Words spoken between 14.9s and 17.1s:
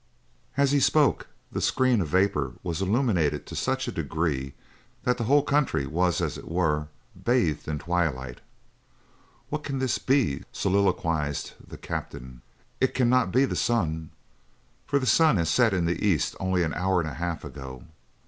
the sun set in the east only an hour and